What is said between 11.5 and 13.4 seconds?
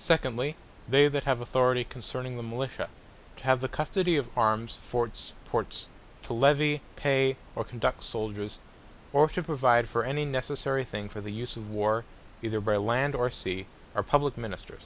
of war, either by Land or